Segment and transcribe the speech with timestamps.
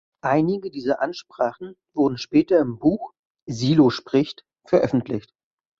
[0.23, 3.13] Einige dieser Ansprachen wurden später im Buch
[3.45, 5.31] "Silo spricht" veröffentlicht.